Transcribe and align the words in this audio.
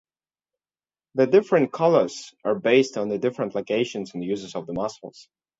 The 1.13 1.27
different 1.27 1.71
colors 1.71 2.33
are 2.43 2.57
based 2.59 2.97
on 2.97 3.07
the 3.09 3.19
different 3.19 3.53
locations 3.53 4.15
and 4.15 4.23
uses 4.23 4.55
of 4.55 4.65
the 4.65 4.73
muscles. 4.73 5.29